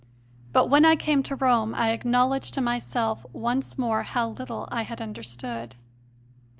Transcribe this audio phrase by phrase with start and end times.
[0.51, 4.81] But when I came to Rome I acknowledged to myself once more how little I
[4.81, 5.75] had understood.